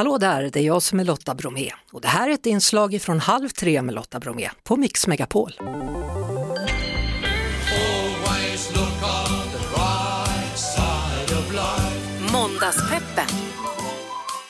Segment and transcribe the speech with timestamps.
[0.00, 3.02] Hallå där, det är jag som är Lotta Bromé och det här är ett inslag
[3.02, 5.52] från Halv tre med Lotta Bromé på Mix Megapol.
[12.32, 13.24] Måndagspeppen.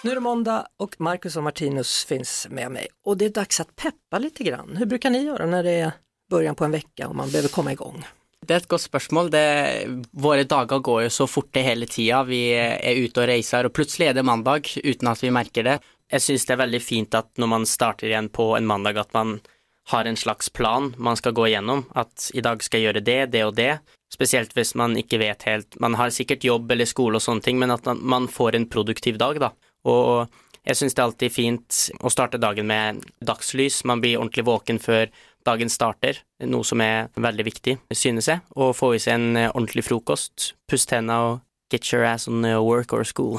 [0.02, 3.60] Nu är det måndag och Marcus och Martinus finns med mig och det är dags
[3.60, 4.76] att peppa lite grann.
[4.76, 5.92] Hur brukar ni göra när det är
[6.30, 8.04] början på en vecka och man behöver komma igång?
[8.41, 9.31] Det er et godt spørsmål.
[9.31, 9.45] Det,
[10.17, 12.22] våre dager går jo så forte hele tida.
[12.25, 15.79] Vi er ute og reiser, og plutselig er det mandag uten at vi merker det.
[16.11, 19.12] Jeg syns det er veldig fint at når man starter igjen på en mandag, at
[19.15, 19.39] man
[19.91, 21.84] har en slags plan man skal gå igjennom.
[21.95, 23.73] At i dag skal jeg gjøre det, det og det.
[24.11, 27.61] Spesielt hvis man ikke vet helt Man har sikkert jobb eller skole og sånne ting,
[27.62, 29.53] men at man får en produktiv dag, da.
[29.87, 30.33] Og
[30.66, 33.84] jeg syns det er alltid fint å starte dagen med dagslys.
[33.84, 35.06] Man blir ordentlig våken før
[35.46, 38.41] dagen starter, noe som er veldig viktig, synes jeg.
[38.56, 41.38] Å få i seg en eh, ordentlig frokost, pusse tenna og
[41.73, 43.38] get your ass on eh, work or school.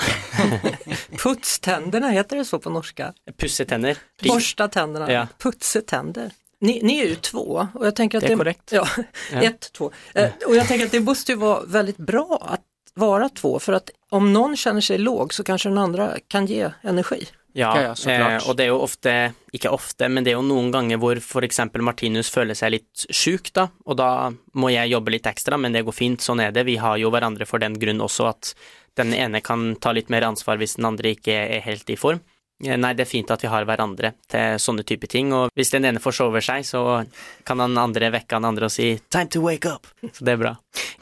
[1.23, 3.13] Putständerna, heter det så på norska?
[3.37, 3.97] Pusse tenner.
[4.23, 5.27] Borsta tänderna, Ja.
[5.37, 6.31] putsetänder.
[6.61, 8.71] Ni, ni är ju två och jag tänker att Det är korrekt.
[8.71, 8.87] Ja,
[9.31, 9.41] Ja.
[9.41, 9.91] ett, två.
[10.13, 12.61] Eh, Och jag tänker att det måste ju vara väldigt bra att
[12.93, 16.71] vara två för att om någon känner sig låg så kanskje den andre kan ge
[16.83, 17.27] energi.
[17.53, 20.45] Ja, Ja, ja, eh, og det er jo ofte, ikke ofte, men det er jo
[20.45, 25.11] noen ganger hvor eksempel Martinus føler seg litt sjuk, da, og da må jeg jobbe
[25.11, 26.63] litt ekstra, men det går fint, sånn er det.
[26.69, 28.53] Vi har jo hverandre for den grunn også at
[28.99, 32.23] den ene kan ta litt mer ansvar hvis den andre ikke er helt i form.
[32.63, 35.73] Eh, Nei, det er fint at vi har hverandre til sånne type ting, og hvis
[35.73, 37.03] den ene forsover seg, så
[37.47, 40.37] kan den andre vekke den andre og si 'time to wake up', så det er
[40.37, 40.55] bra.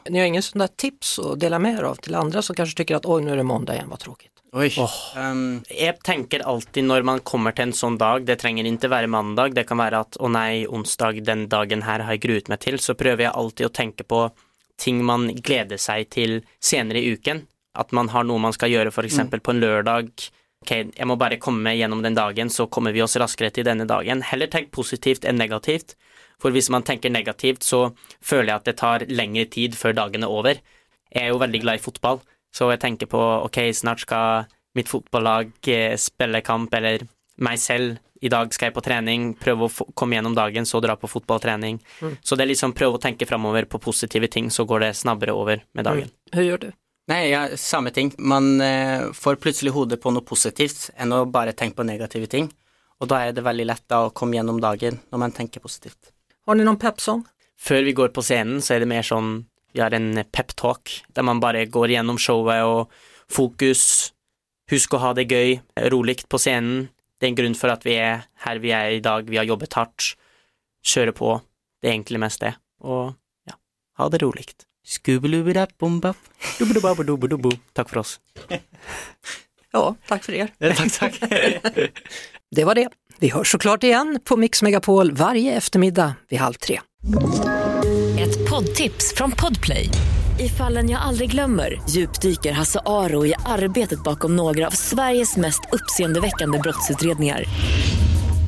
[0.08, 2.96] Ni har ingen sånne tips å dele med er av til andre som kanskje tykker
[2.96, 4.30] at 'oi, nå er det mandag igjen', var tråkig?
[4.52, 4.66] Oi.
[4.82, 4.94] Åh.
[5.16, 9.06] Um, Jeg tenker alltid når man kommer til en sånn dag, det trenger ikke være
[9.06, 12.58] mandag, det kan være at å nei, onsdag, den dagen her har jeg gruet meg
[12.58, 14.24] til, så prøver jeg alltid å tenke på
[14.80, 17.44] ting man gleder seg til senere i uken.
[17.78, 20.10] At man har noe man skal gjøre for eksempel på en lørdag.
[20.60, 23.86] Ok, jeg må bare komme gjennom den dagen, så kommer vi oss raskere til denne
[23.88, 24.20] dagen.
[24.28, 25.96] Heller tenk positivt enn negativt.
[26.40, 27.90] For hvis man tenker negativt, så
[28.24, 30.60] føler jeg at det tar lengre tid før dagen er over.
[31.10, 32.20] Jeg er jo veldig glad i fotball,
[32.52, 34.46] så jeg tenker på ok, snart skal
[34.76, 37.04] mitt fotballag eh, spille kamp, eller
[37.40, 37.98] meg selv.
[38.20, 41.80] I dag skal jeg på trening, prøve å komme gjennom dagen, så dra på fotballtrening.
[42.20, 45.32] Så det er liksom prøve å tenke framover på positive ting, så går det snabbere
[45.32, 46.12] over med dagen.
[46.36, 46.70] Hva gjør du?
[47.08, 48.12] Nei, ja, samme ting.
[48.18, 52.50] Man eh, får plutselig hodet på noe positivt enn å bare tenke på negative ting.
[53.00, 56.12] Og da er det veldig lett da å komme gjennom dagen når man tenker positivt.
[56.46, 57.24] Har ni pep-song?
[57.60, 61.22] Før vi går på scenen, så er det mer sånn vi har en pep-talk, der
[61.22, 62.90] man bare går gjennom showet og
[63.30, 64.12] fokus,
[64.72, 65.60] husk å ha det gøy,
[65.92, 66.88] roligt på scenen.
[67.20, 69.46] Det er en grunn for at vi er her vi er i dag, vi har
[69.46, 70.14] jobbet hardt,
[70.82, 71.36] kjøre på.
[71.80, 72.54] Det er egentlig mest det.
[72.82, 73.12] Og
[73.46, 73.56] ja,
[74.00, 74.66] ha det roligt.
[77.72, 78.20] Takk for oss.
[79.72, 80.50] Ja, tack för er.
[80.58, 81.20] Takk, takk.
[82.56, 82.88] Det var det.
[83.18, 86.80] Vi hörs såklart igen på Mix Megapol varje eftermiddag vid halv tre.
[88.20, 89.88] Ett poddtips från Podplay.
[90.40, 95.60] I fallen jag aldrig glömmer djupdyker Hasse Aro i arbetet bakom några av Sveriges mest
[95.72, 97.44] uppseendeväckande brottsutredningar.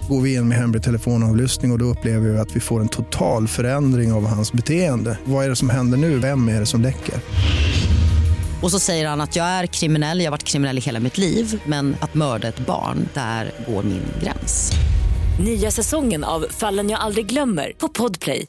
[0.08, 2.88] Går vi in med hemlig telefonavlyssning och, och då upplever vi att vi får en
[2.88, 5.18] total förändring av hans beteende.
[5.24, 6.18] Vad är det som händer nu?
[6.18, 7.14] Vem är det som läcker?
[8.62, 11.18] Och så säger han att jag är kriminell, jag har varit kriminell i hela mitt
[11.18, 14.72] liv men att mörda ett barn, där går min gräns.
[15.44, 18.40] Nya säsongen av Fallen jag aldrig glömmer på Podplay.